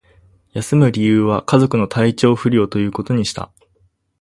[0.53, 3.51] 休む理由は、家族の体調不良ということにした